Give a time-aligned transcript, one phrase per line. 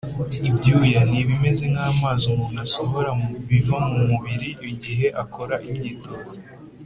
[0.49, 3.09] ibyuya: ni ibimeze nk’amazi umuntu asohora
[3.49, 6.37] biva mu mubiri igihe akora imyitozo